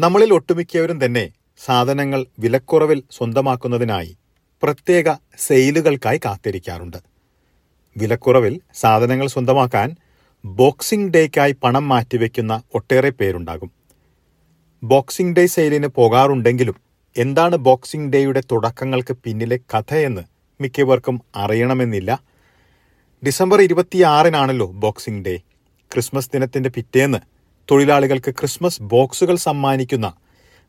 നമ്മളിൽ 0.00 0.32
ഒട്ടുമിക്കവരും 0.32 1.04
തന്നെ 1.04 1.30
സാധനങ്ങൾ 1.64 2.26
വിലക്കുറവിൽ 2.38 3.02
സ്വന്തമാക്കുന്നതിനായി 3.10 4.16
പ്രത്യേക 4.62 5.12
സെയിലുകൾക്കായി 5.38 6.18
കാത്തിരിക്കാറുണ്ട്. 6.18 6.96
വിലക്കുറവിൽ 7.96 8.60
സാധനങ്ങൾ 8.74 9.26
സ്വന്തമാക്കാൻ 9.26 9.96
ബോക്സിംഗ് 10.44 11.12
ഡേക്കായി 11.12 11.56
പണം 11.64 11.88
മാറ്റിവെക്കുന്ന 11.88 12.62
ഒട്ടേറെ 12.74 13.10
പേരുണ്ടാകും. 13.10 13.70
ബോക്സിംഗ് 14.82 15.36
ഡേ 15.36 15.46
സെയിലിന് 15.46 15.86
പോകാറുണ്ടെങ്കിലും 15.86 16.76
എന്താണ് 17.16 17.56
ബോക്സിംഗ് 17.56 18.12
ഡേയുടെ 18.12 18.42
തുടക്കങ്ങൾക്ക് 18.52 19.16
പിന്നിലെ 19.24 19.58
കഥയെന്ന് 19.74 20.20
മിക്കവർക്കും 20.60 21.20
അറിയണമെന്നില്ല. 21.36 22.22
ഡിസംബർ 23.26 23.60
ഇരുപത്തിയാറിനാണല്ലോ 23.60 24.66
ബോക്സിംഗ് 24.66 25.24
ഡേ. 25.24 25.40
ക്രിസ്മസ് 25.92 26.30
ദിനത്തിന്റെ 26.34 26.70
പിറ്റേന്ന് 26.70 27.18
തൊഴിലാളികൾക്ക് 27.70 28.30
ക്രിസ്മസ് 28.30 28.82
ബോക്സുകൾ 28.82 29.36
സമ്മാനിക്കുന്ന 29.36 30.08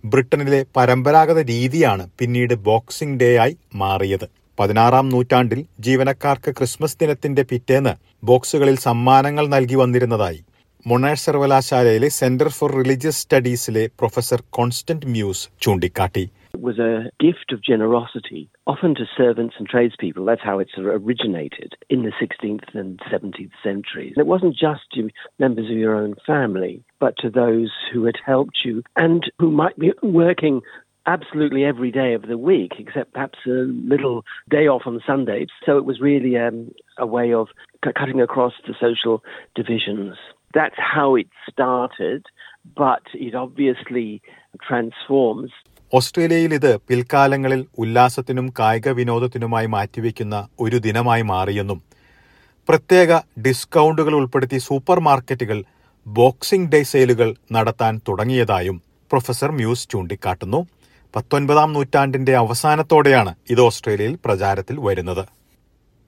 ബ്രിട്ടനിലെ 0.04 0.66
പരമ്പരാഗത 0.78 1.40
രീതിയാണ് 1.42 2.10
പിന്നീട് 2.20 2.54
ബോക്സിംഗ് 2.68 3.20
ഡേ 3.20 3.30
ആയി 3.38 3.58
മാറിയത്. 3.76 4.28
പതിനാറാം 4.60 5.10
നൂറ്റാണ്ടിൽ 5.10 5.66
ജീവനക്കാർക്ക് 5.80 6.52
ക്രിസ്മസ് 6.58 6.98
ദിനത്തിന്റെ 7.02 7.44
പിറ്റേന്ന് 7.44 7.94
ബോക്സുകളിൽ 8.24 8.78
സമ്മാനങ്ങൾ 8.88 9.48
നൽകി 9.48 9.76
വന്നിരുന്നതായി 9.76 10.42
മൊണാഷ് 10.86 11.26
സർവകലാശാലയിലെ 11.26 12.10
സെന്റർ 12.10 12.50
ഫോർ 12.50 12.72
റിലീജിയസ് 12.80 13.22
സ്റ്റഡീസിലെ 13.24 13.84
പ്രൊഫസർ 14.00 14.44
കോൺസ്റ്റന്റ് 14.50 15.06
മ്യൂസ് 15.06 15.46
ചൂണ്ടിക്കാട്ടി. 15.62 16.26
It 16.54 16.62
was 16.62 16.80
a 16.80 17.12
gift 17.20 17.52
of 17.52 17.64
generosity, 17.64 18.50
often 18.66 18.96
to 18.96 19.06
servants 19.16 19.56
and 19.60 19.68
tradespeople. 19.68 20.26
That's 20.26 20.42
how 20.44 20.60
it 20.60 20.70
sort 20.74 20.88
of 20.88 21.06
originated 21.06 21.76
in 21.90 22.04
the 22.04 22.12
16th 22.22 22.74
and 22.74 23.00
17th 23.12 23.52
centuries. 23.64 24.14
It 24.18 24.26
wasn't 24.26 24.56
just 24.56 24.82
to 24.94 25.10
members 25.38 25.70
of 25.70 25.78
your 25.78 25.96
own 25.96 26.16
family, 26.26 26.84
but 27.00 27.16
to 27.20 27.30
those 27.30 27.72
who 27.94 28.06
had 28.06 28.18
helped 28.26 28.60
you 28.66 28.84
and 28.96 29.24
who 29.38 29.52
might 29.52 29.78
be 29.78 29.94
working 30.02 30.62
absolutely 31.06 31.66
every 31.66 31.92
day 31.92 32.14
of 32.14 32.24
the 32.24 32.38
week, 32.38 32.74
except 32.78 33.14
perhaps 33.14 33.40
a 33.46 33.50
little 33.50 34.24
day 34.50 34.68
off 34.68 34.84
on 34.86 35.02
Sundays. 35.06 35.48
So 35.66 35.78
it 35.78 35.86
was 35.86 36.00
really 36.00 36.38
um, 36.38 36.72
a 36.98 37.06
way 37.06 37.34
of 37.34 37.48
c- 37.84 37.92
cutting 37.98 38.22
across 38.22 38.54
the 38.68 38.76
social 38.80 39.24
divisions. 39.56 40.16
That's 40.54 40.76
how 40.78 41.16
it 41.16 41.28
started, 41.50 42.26
but 42.76 43.04
it 43.14 43.36
obviously 43.36 44.22
transforms 44.62 45.52
ഓസ്ട്രേലിയയിൽ 45.94 46.54
ഇത് 46.54 46.78
പിൽക്കാലങ്ങളിൽ 46.78 47.68
ഉല്ലാസത്തിനും 47.78 48.54
കായിക 48.60 48.90
വിനോദത്തിനുമായി 48.90 49.66
മാറ്റിവെക്കുന്ന 49.66 50.48
ഒരു 50.60 50.78
ദിനമായി 50.78 51.22
മാറിയെന്നും 51.22 51.80
പ്രത്യേക 52.70 53.12
ഡിസ്കൗണ്ടുകൾ 53.42 54.14
ഉൾപ്പെടുത്തി 54.16 54.58
super 54.58 55.00
മാർക്കറ്റുകൾ 55.00 55.64
boxing 56.08 56.72
day 56.72 56.84
സെയിലുകൾ 56.84 57.36
നടത്താൻ 57.52 58.02
തുടങ്ങിയതായും 58.08 58.82
പ്രൊഫസർ 59.12 59.52
മ്യൂസ് 59.52 59.90
ചൂണ്ടിക്കാട്ടുന്നു. 59.90 60.68
പത്തൊൻപതാം 61.16 61.74
നൂറ്റാണ്ടിന്റെ 61.74 62.36
അവസാനത്തോടെയാണ് 62.36 63.36
ഇത് 63.50 63.62
ഓസ്ട്രേലിയയിൽ 63.62 64.18
പ്രചാരത്തിൽ 64.26 64.80
വരുന്നത്. 64.80 65.26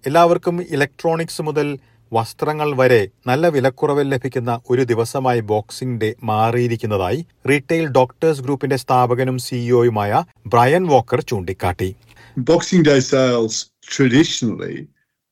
എല്ലാവർക്കും 0.06 0.62
ഇലക്ട്രോണിക്സ് 0.62 1.42
മുതൽ 1.42 1.80
വസ്ത്രങ്ങൾ 2.12 2.70
വരെ 2.76 3.02
നല്ല 3.28 3.48
വിലക്കുറവ് 3.48 4.04
ലഭിക്കുന്ന 4.12 4.52
ഒരു 4.70 4.84
ദിവസമായി 4.84 5.40
ബോക്സിംഗ് 5.52 6.02
ഡേ 6.02 6.10
മാറിയിരിക്കുന്നതായി 6.24 7.20
റീറ്റെയിൽ 7.50 7.88
ഡോക്ടേഴ്സ് 7.90 8.42
ഗ്രൂപ്പിന്റെ 8.42 8.78
സ്ഥാപകനും 8.78 9.38
സിഇഒയുമായ 9.38 10.12
ബ്രയൻ 10.48 10.86
വോക്കർ 10.88 11.22
ചൂണ്ടിക്കാട്ടി. 11.22 11.90
Boxing 12.38 12.86
day 12.90 13.00
sales 13.12 13.62
traditionally 13.96 14.78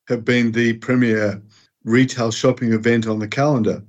have 0.08 0.22
been 0.22 0.52
the 0.52 0.68
premier 0.86 1.30
retail 1.86 2.32
shopping 2.42 2.76
event 2.80 3.10
on 3.10 3.20
the 3.20 3.30
calendar 3.38 3.80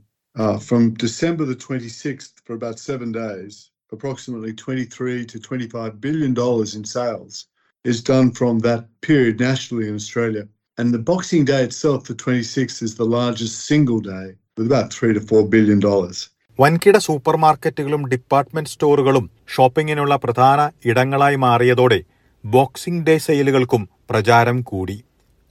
from 0.59 0.83
December 1.03 1.47
the 1.47 1.59
26th 1.65 2.37
for 2.47 2.57
about 2.57 2.81
7 2.93 3.13
days 3.21 3.61
approximately 3.93 4.53
23 4.53 5.25
to 5.27 5.37
25 5.41 6.01
billion 6.01 6.33
dollars 6.33 6.75
in 6.75 6.85
sales 6.85 7.37
is 7.85 7.99
done 8.05 8.31
from 8.31 8.61
that 8.61 8.83
period 9.01 9.41
nationally 9.41 9.89
in 9.89 9.95
Australia. 9.95 10.45
And 10.81 10.95
the 10.95 11.01
Boxing 11.01 11.45
Day 11.45 11.65
itself, 11.65 12.05
the 12.05 12.15
26th, 12.15 12.83
is 12.83 12.95
the 12.95 13.05
largest 13.07 13.67
single 13.67 14.01
day 14.03 14.27
with 14.57 14.67
about 14.67 14.87
three 14.91 15.13
to 15.13 15.23
four 15.23 15.43
billion 15.47 15.81
dollars. 15.81 16.19
വൻകിട 16.59 16.97
super 16.99 17.35
മാർക്കറ്റുകളും 17.37 18.03
department 18.13 18.71
സ്റ്റോറുകളും 18.73 19.27
ഷോപ്പിങ്ങിനുള്ള 19.47 20.15
പ്രധാന 20.17 20.61
ഇടങ്ങളായി 20.91 21.37
മാറിയതോടെ 21.37 21.99
boxing 22.45 23.05
day 23.09 23.17
സെയിലുകൾക്കും 23.19 23.83
പ്രചാരം 24.11 24.59
കൂടി 24.71 24.97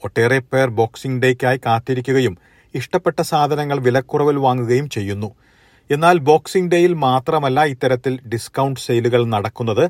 ഒട്ടേറെ 0.01 0.39
പേർ 0.51 0.67
ബോക്സിംഗ് 0.79 1.21
ഡേക്കായി 1.23 1.59
കാത്തിരിക്കുകയും 1.65 2.35
ഇഷ്ടപ്പെട്ട 2.73 3.19
സാധനങ്ങൾ 3.31 3.79
വിലക്കുറവിൽ 3.87 4.39
വാങ്ങുകയും 4.45 4.87
ചെയ്യുന്നു 4.95 5.29
എന്നാൽ 5.89 6.17
ബോക്സിംഗ് 6.29 6.71
ഡേയിൽ 6.73 6.93
മാത്രമല്ല 7.07 7.59
ഇത്തരത്തിൽ 7.73 8.15
ഡിസ്കൗണ്ട് 8.33 8.83
സെയിലുകൾ 8.87 9.23
നടക്കുന്നത് 9.35 9.85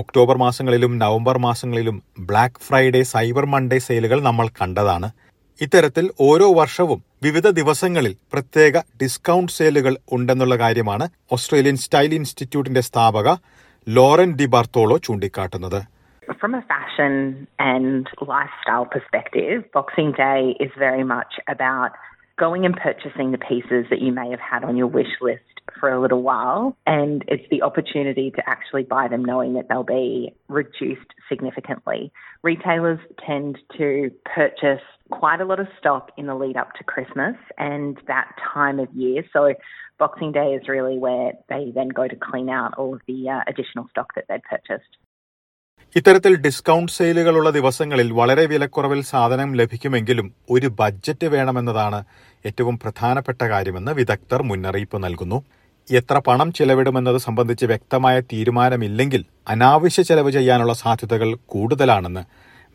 ഒക്ടോബർ 0.00 0.36
മാസങ്ങളിലും 0.42 0.92
നവംബർ 1.02 1.36
മാസങ്ങളിലും 1.44 1.96
ബ്ലാക്ക് 2.28 2.62
ഫ്രൈഡേ 2.66 3.02
സൈബർ 3.12 3.44
മൺഡേ 3.52 3.78
സെയിലുകൾ 3.86 4.18
നമ്മൾ 4.28 4.46
കണ്ടതാണ്. 4.58 5.08
ഇത്തരത്തിൽ 5.64 6.06
ഓരോ 6.26 6.46
വർഷവും 6.60 7.00
വിവിധ 7.26 7.46
ദിവസങ്ങളിൽ 7.58 8.14
പ്രത്യേക 8.32 8.82
ഡിസ്കൗണ്ട് 9.02 9.54
സെയിലുകൾ 9.56 9.94
ഉണ്ടെന്നുള്ള 10.16 10.56
കാര്യമാണ് 10.64 11.06
ഓസ്ട്രേലിയൻ 11.36 11.78
സ്റ്റൈൽ 11.84 12.14
ഇൻസ്റ്റിറ്റ്യൂട്ടിന്റെ 12.20 12.82
സ്ഥാപക 12.88 13.28
ലോറൻ 13.86 14.32
ഡി 14.40 14.48
ബാർത്തോളോ 14.56 14.98
ചൂണ്ടിക്കാട്ടുന്നത്. 15.08 15.80
From 16.42 16.54
a 16.60 16.64
fashion 16.74 17.14
and 17.72 18.04
lifestyle 18.34 18.86
perspective, 18.94 19.58
Boxing 19.76 20.10
Day 20.24 20.40
is 20.64 20.72
very 20.86 21.04
much 21.14 21.34
about 21.54 21.92
going 22.44 22.62
and 22.68 22.76
purchasing 22.86 23.28
the 23.34 23.42
pieces 23.50 23.82
that 23.90 24.00
you 24.06 24.12
may 24.20 24.28
have 24.34 24.44
had 24.52 24.62
on 24.70 24.74
your 24.80 24.90
wish 24.98 25.14
list 25.28 25.55
for 25.78 25.90
a 25.90 26.00
little 26.00 26.22
while. 26.22 26.76
And 26.86 27.24
it's 27.28 27.44
the 27.50 27.62
opportunity 27.62 28.30
to 28.32 28.42
actually 28.48 28.84
buy 28.84 29.08
them 29.08 29.24
knowing 29.24 29.54
that 29.54 29.68
they'll 29.68 29.82
be 29.82 30.34
reduced 30.48 31.12
significantly. 31.28 32.12
Retailers 32.42 33.00
tend 33.24 33.58
to 33.76 34.10
purchase 34.24 34.82
quite 35.10 35.40
a 35.40 35.44
lot 35.44 35.60
of 35.60 35.68
stock 35.78 36.10
in 36.16 36.26
the 36.26 36.34
lead 36.34 36.56
up 36.56 36.72
to 36.74 36.84
Christmas 36.84 37.36
and 37.58 37.98
that 38.06 38.30
time 38.52 38.80
of 38.80 38.92
year. 38.92 39.22
So 39.32 39.52
Boxing 39.98 40.32
Day 40.32 40.54
is 40.54 40.68
really 40.68 40.98
where 40.98 41.32
they 41.48 41.72
then 41.74 41.88
go 41.88 42.06
to 42.06 42.16
clean 42.16 42.50
out 42.50 42.74
all 42.76 42.94
of 42.94 43.00
the 43.06 43.30
uh, 43.30 43.40
additional 43.46 43.86
stock 43.90 44.14
that 44.14 44.24
they'd 44.28 44.42
purchased. 44.42 44.96
ഇത്തരത്തിൽ 45.98 46.32
discount 46.36 46.92
സെയിലുകളുള്ള 46.92 47.50
ദിവസങ്ങളിൽ 47.50 48.08
വളരെ 48.12 48.46
വിലക്കുറവിൽ 48.46 49.02
സാധനം 49.02 49.50
ലഭിക്കുമെങ്കിലും 49.56 50.26
ഒരു 50.50 50.66
budget 50.80 51.26
വേണമെന്നതാണ് 51.26 52.04
ഏറ്റവും 52.46 52.78
പ്രധാനപ്പെട്ട 52.78 53.42
കാര്യമെന്ന് 53.42 53.92
വിദഗ്ധർ 53.92 54.42
മുന്നറിയിപ്പ് 54.42 54.98
നൽകുന്നു. 55.04 55.38
എത്ര 55.88 56.18
പണം 56.26 56.52
ചെലവിടുമെന്നത് 56.52 57.18
സംബന്ധിച്ച് 57.26 57.66
വ്യക്തമായ 57.66 58.20
തീരുമാനമില്ലെങ്കിൽ 58.32 59.24
അനാവശ്യ 59.48 60.02
ചെലവ് 60.02 60.30
ചെയ്യാനുള്ള 60.30 60.74
സാധ്യതകൾ 60.74 61.30
കൂടുതലാണെന്ന് 61.46 62.24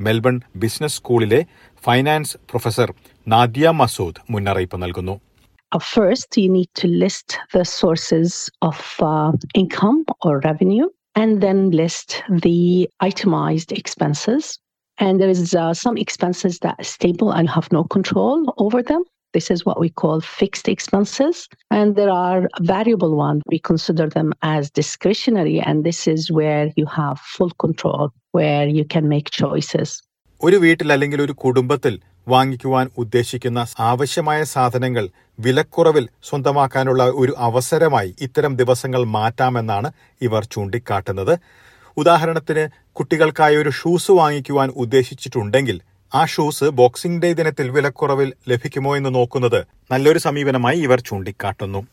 മെൽബൺ 0.01 0.41
ബിസിനസ് 0.55 0.95
സ്കൂളിലെ 0.95 1.41
ഫൈനാൻസ് 1.83 2.37
പ്രൊഫസർ 2.49 2.91
നാദിയ 3.27 3.69
മസൂദ് 3.81 4.23
മുന്നറിയിപ്പ് 4.29 4.79
നൽകുന്നു. 4.81 5.17
First, 5.71 6.31
you 6.37 6.49
need 6.51 6.71
to 6.75 6.87
list 7.03 7.29
the 7.55 7.63
sources 7.75 8.31
of 8.61 8.79
uh, 9.01 9.31
income 9.55 9.99
or 10.25 10.33
revenue. 10.47 10.87
and 11.14 11.40
then 11.40 11.70
list 11.70 12.22
the 12.28 12.88
itemized 13.00 13.72
expenses. 13.72 14.58
And 14.98 15.20
there 15.20 15.28
is 15.28 15.54
uh, 15.54 15.74
some 15.74 15.96
expenses 15.96 16.58
that 16.60 16.76
are 16.78 16.84
stable 16.84 17.30
and 17.30 17.48
have 17.50 17.70
no 17.70 17.84
control 17.84 18.54
over 18.58 18.82
them. 18.82 19.04
This 19.32 19.50
is 19.50 19.66
what 19.66 19.78
we 19.78 19.90
call 19.90 20.20
fixed 20.20 20.68
expenses. 20.68 21.48
And 21.70 21.96
there 21.96 22.10
are 22.10 22.48
variable 22.60 23.16
ones. 23.16 23.42
We 23.46 23.58
consider 23.58 24.08
them 24.08 24.32
as 24.42 24.70
discretionary. 24.70 25.60
And 25.60 25.84
this 25.84 26.06
is 26.06 26.30
where 26.32 26.72
you 26.76 26.86
have 26.86 27.18
full 27.20 27.50
control, 27.50 28.12
where 28.32 28.66
you 28.66 28.84
can 28.84 29.08
make 29.08 29.30
choices. 29.42 29.90
ഒരു 30.46 30.56
വീട്ടിൽ 30.56 30.92
അല്ലെങ്കിൽ 30.92 31.22
ഒരു 31.22 31.32
കുടുംബത്തിൽ 31.32 31.94
വാങ്ങിക്കുവാൻ 32.27 32.89
ഉദ്ദേശിക്കുന്ന 32.97 33.65
ആവശ്യമായ 33.79 34.43
സാധനങ്ങൾ 34.43 35.09
വിലക്കുറവിൽ 35.39 36.09
സ്വന്തമാക്കാനുള്ള 36.23 37.03
ഒരു 37.03 37.33
അവസരമായി 37.37 38.15
ഇത്തരം 38.21 38.55
ദിവസങ്ങൾ 38.55 39.03
മാറ്റാമെന്നാണ് 39.03 39.91
ഇവർ 40.21 40.45
ചൂണ്ടിക്കാട്ടുന്നത്. 40.45 41.39
ഉദാഹരണത്തിന് 41.97 42.69
കുട്ടികൾക്കായി 42.91 43.55
ഒരു 43.55 43.69
ഷൂസ് 43.69 44.11
വാങ്ങിക്കുവാൻ 44.11 44.69
ഉദ്ദേശിച്ചിട്ടുണ്ടെങ്കിൽ 44.69 45.81
ആ 46.15 46.25
ഷൂസ് 46.25 46.63
ബോക്സിംഗ് 46.63 47.21
ഡേ 47.21 47.33
ദിനത്തിൽ 47.33 47.69
വിലക്കുറവിൽ 47.69 48.33
ലഭിക്കുമോ 48.47 48.97
എന്ന് 48.97 49.15
നോക്കുന്നത് 49.15 49.67
നല്ലൊരു 49.91 50.19
സമീപനമായി 50.19 50.79
ഇവർ 50.79 50.99
ചൂണ്ടിക്കാട്ടുന്നു. 50.99 51.87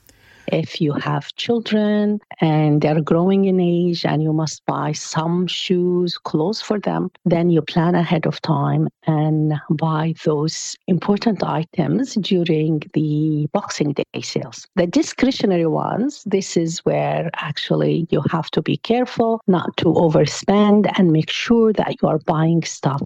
If 0.52 0.80
you 0.80 0.92
have 0.92 1.34
children 1.36 2.20
and 2.40 2.80
they're 2.80 3.00
growing 3.00 3.44
in 3.44 3.60
age 3.60 4.04
and 4.04 4.22
you 4.22 4.32
must 4.32 4.64
buy 4.66 4.92
some 4.92 5.46
shoes, 5.46 6.18
clothes 6.18 6.60
for 6.60 6.78
them, 6.78 7.10
then 7.24 7.50
you 7.50 7.62
plan 7.62 7.94
ahead 7.94 8.26
of 8.26 8.40
time 8.42 8.88
and 9.06 9.54
buy 9.70 10.14
those 10.24 10.76
important 10.86 11.42
items 11.42 12.14
during 12.14 12.82
the 12.94 13.46
Boxing 13.52 13.92
Day 13.92 14.20
sales. 14.22 14.66
The 14.76 14.86
discretionary 14.86 15.66
ones, 15.66 16.22
this 16.26 16.56
is 16.56 16.78
where 16.80 17.30
actually 17.34 18.06
you 18.10 18.22
have 18.30 18.50
to 18.52 18.62
be 18.62 18.76
careful 18.76 19.40
not 19.46 19.76
to 19.78 19.86
overspend 19.86 20.90
and 20.96 21.12
make 21.12 21.30
sure 21.30 21.72
that 21.72 21.96
you 22.00 22.08
are 22.08 22.18
buying 22.20 22.62
stuff 22.62 23.02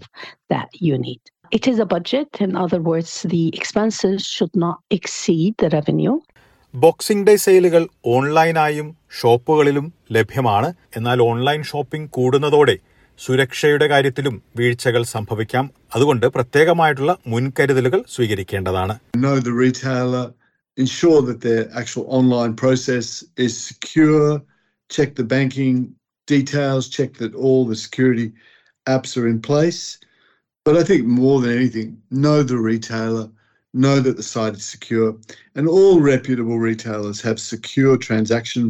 that 0.49 0.69
you 0.73 0.97
need. 0.97 1.21
It 1.51 1.67
is 1.67 1.77
a 1.77 1.85
budget. 1.85 2.29
In 2.39 2.55
other 2.55 2.81
words, 2.81 3.23
the 3.29 3.49
expenses 3.55 4.25
should 4.25 4.55
not 4.55 4.79
exceed 4.89 5.55
the 5.59 5.69
revenue. 5.69 6.19
Boxing 6.73 7.25
day 7.27 7.33
സെയിലുകൾ 7.37 7.83
ഓൺലൈനായും 8.13 8.87
ഷോപ്പുകളിലും 9.19 9.85
ലഭ്യമാണ് 10.11 10.69
എന്നാൽ 10.97 11.19
online 11.21 11.61
shopping 11.63 12.09
കൂടുന്നതോടെ 12.09 12.75
സുരക്ഷയുടെ 13.19 13.87
കാര്യത്തിലും 13.87 14.35
വീഴ്ചകൾ 14.55 15.03
സംഭവിക്കാം 15.05 15.65
അതുകൊണ്ട് 15.95 16.25
പ്രത്യേകമായിട്ടുള്ള 16.27 17.15
മുൻകരുതലുകൾ 17.33 18.01
സ്വീകരിക്കേണ്ടതാണ് 18.15 18.95
ensure 20.77 21.17
that 21.21 21.39
their 21.41 21.63
actual 21.79 22.05
online 22.09 22.53
process 22.55 23.07
is 23.37 23.53
secure, 23.65 24.29
check 24.89 25.09
the 25.13 25.25
banking 25.25 25.75
details, 26.27 26.83
check 26.89 27.11
that 27.15 27.33
all 27.37 27.61
the 27.63 27.77
security 27.77 28.25
apps 28.87 29.11
are 29.19 29.27
in 29.27 29.39
place. 29.41 29.81
But 30.65 30.77
I 30.77 30.83
think 30.83 31.03
more 31.19 31.37
than 31.41 31.51
anything, 31.51 31.89
know 32.23 32.39
the 32.43 32.59
retailer, 32.61 33.25
know 33.73 33.95
that 33.99 34.15
the 34.17 34.23
site 34.23 34.55
is 34.55 34.65
secure, 34.65 35.09
and 35.57 35.67
all 35.67 35.95
reputable 36.11 36.59
retailers 36.69 37.19
have 37.21 37.39
secure 37.39 37.97
transaction 38.07 38.65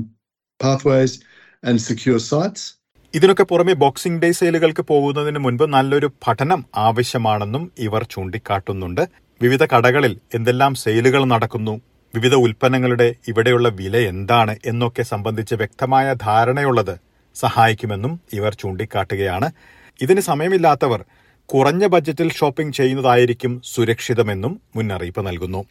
pathways 0.60 1.14
and 1.64 1.78
secure 1.90 2.20
sites. 2.32 2.64
ഇതിനൊക്കെ 3.14 3.44
പുറമെ 3.44 3.74
boxing 3.74 4.22
day 4.22 4.32
സെയിലുകൾക്ക് 4.32 4.84
പോകുന്നതിന് 4.92 5.40
മുൻപ് 5.40 5.66
നല്ലൊരു 5.74 6.08
പഠനം 6.28 6.66
ആവശ്യമാണെന്നും 6.76 7.72
ഇവർ 7.78 8.04
ചൂണ്ടിക്കാട്ടുന്നുണ്ട്. 8.14 9.04
വിവിധ 9.42 9.64
കടകളിൽ 9.64 10.14
എന്തെല്ലാം 10.34 10.76
സെയിലുകൾ 10.76 11.26
നടക്കുന്നു? 11.26 11.82
വിവിധ 12.16 12.36
ഉൽപ്പന്നങ്ങളുടെ 12.36 13.16
ഇവിടെയുള്ള 13.28 13.70
വില 13.70 13.98
എന്താണ് 13.98 14.56
എന്നൊക്കെ 14.66 15.04
സംബന്ധിച്ച് 15.04 15.56
വ്യക്തമായ 15.56 16.14
ധാരണയുള്ളത് 16.14 16.96
സഹായിക്കുമെന്നും 17.36 18.20
ഇവർ 18.34 18.54
ചൂണ്ടിക്കാട്ടുകയാണ്. 18.54 19.52
ഇതിന് 20.02 20.22
സമയമില്ലാത്തവർ 20.22 21.02
കുറഞ്ഞ 21.53 21.85
ബജറ്റിൽ 21.95 22.31
ഷോപ്പിംഗ് 22.39 22.77
ചെയ്യുന്നതായിരിക്കും 22.79 23.53
സുരക്ഷിതമെന്നും 23.75 24.55
മുന്നറിയിപ്പ് 24.79 25.25
നൽകുന്നു 25.29 25.63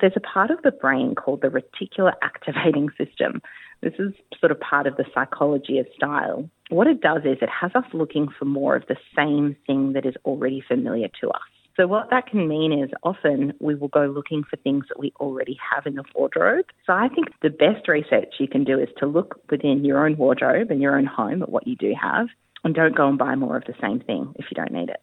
There's 0.00 0.16
a 0.16 0.26
part 0.34 0.50
of 0.54 0.58
the 0.66 0.72
brain 0.82 1.14
called 1.20 1.40
the 1.44 1.50
reticular 1.58 2.12
activating 2.30 2.88
system. 3.00 3.40
This 3.86 3.94
is 4.04 4.10
sort 4.40 4.52
of 4.54 4.58
part 4.60 4.86
of 4.86 4.96
the 4.96 5.06
psychology 5.14 5.78
of 5.82 5.86
style. 5.96 6.40
What 6.78 6.86
it 6.86 7.00
does 7.00 7.22
is 7.24 7.38
it 7.40 7.54
has 7.62 7.72
us 7.80 7.88
looking 7.92 8.26
for 8.36 8.44
more 8.44 8.74
of 8.76 8.84
the 8.92 8.98
same 9.18 9.46
thing 9.66 9.82
that 9.94 10.04
is 10.10 10.16
already 10.24 10.60
familiar 10.72 11.08
to 11.20 11.30
us. 11.30 11.48
So, 11.76 11.86
what 11.86 12.08
that 12.10 12.26
can 12.26 12.48
mean 12.48 12.72
is 12.72 12.90
often 13.02 13.52
we 13.60 13.74
will 13.74 13.88
go 13.88 14.06
looking 14.06 14.42
for 14.50 14.56
things 14.56 14.84
that 14.88 14.98
we 14.98 15.12
already 15.20 15.58
have 15.70 15.86
in 15.86 15.94
the 15.94 16.04
wardrobe. 16.14 16.66
So, 16.86 16.94
I 16.94 17.08
think 17.08 17.28
the 17.42 17.50
best 17.50 17.86
research 17.86 18.34
you 18.38 18.48
can 18.48 18.64
do 18.64 18.78
is 18.80 18.88
to 18.98 19.06
look 19.06 19.30
within 19.50 19.84
your 19.84 20.04
own 20.06 20.16
wardrobe 20.16 20.70
and 20.70 20.80
your 20.80 20.96
own 20.96 21.04
home 21.04 21.42
at 21.42 21.50
what 21.50 21.66
you 21.66 21.76
do 21.76 21.94
have 22.00 22.28
and 22.63 22.75
don't 22.77 22.95
go 22.99 23.05
and 23.09 23.19
buy 23.23 23.33
more 23.43 23.55
of 23.59 23.65
the 23.69 23.77
same 23.83 23.99
thing 24.09 24.21
if 24.41 24.45
you 24.49 24.57
don't 24.59 24.75
need 24.79 24.91
it. 24.95 25.01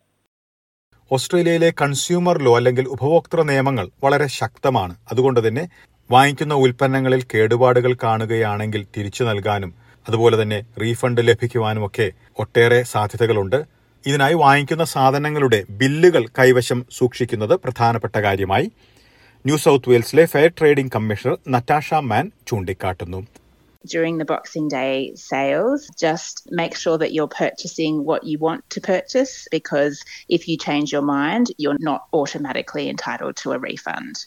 ഓസ്ട്രേലിയയിലെ 1.10 1.72
consumer 1.80 2.42
law 2.42 2.56
അല്ലെങ്കിൽ 2.56 2.86
ഉപഭോക്തൃ 2.88 3.42
നിയമങ്ങൾ 3.42 3.90
വളരെ 4.04 4.26
ശക്തമാണ്. 4.26 4.96
അതുകൊണ്ട് 5.12 5.48
തന്നെ 5.48 5.68
വാങ്ങിക്കുന്ന 6.10 6.54
ഉൽപ്പന്നങ്ങളിൽ 6.54 7.22
കേടുപാടുകൾ 7.34 7.92
കാണുകയാണെങ്കിൽ 8.02 8.86
തിരിച്ചു 8.96 9.24
നൽകാനും 9.24 9.74
അതുപോലെ 10.08 10.42
തന്നെ 10.42 10.64
റീഫണ്ട് 10.82 11.20
ലഭിക്കുവാനും 11.28 11.86
ഒക്കെ 11.86 12.12
ഒട്ടേറെ 12.38 12.82
സാധ്യതകളുണ്ട്. 12.82 13.56
ഇതിനായി 14.06 14.34
വാങ്ങിക്കുന്ന 14.34 14.84
സാധനങ്ങളുടെ 14.84 15.64
ബില്ലുകൾ 15.70 16.26
കൈവശം 16.38 16.86
സൂക്ഷിക്കുന്നത് 16.90 17.54
പ്രധാനപ്പെട്ട 17.64 18.16
കാര്യമായി. 18.16 18.66
New 19.46 19.56
South 19.56 19.90
വെയിൽസിലെ 19.90 20.24
fair 20.24 20.52
trading 20.58 20.92
commissioner 20.94 21.38
Natasha 21.48 21.94
Mann 21.94 22.30
ചൂണ്ടിക്കാട്ടുന്നു. 22.46 23.26
During 23.86 24.18
the 24.18 24.24
Boxing 24.24 24.68
Day 24.68 25.12
sales, 25.14 25.88
just 25.98 26.48
make 26.50 26.76
sure 26.76 26.98
that 26.98 27.12
you're 27.12 27.28
purchasing 27.28 28.04
what 28.04 28.24
you 28.24 28.38
want 28.38 28.68
to 28.70 28.80
purchase 28.80 29.46
because 29.50 30.02
if 30.28 30.48
you 30.48 30.56
change 30.56 30.92
your 30.92 31.02
mind, 31.02 31.48
you're 31.58 31.76
not 31.78 32.06
automatically 32.12 32.88
entitled 32.88 33.36
to 33.36 33.52
a 33.52 33.58
refund. 33.58 34.24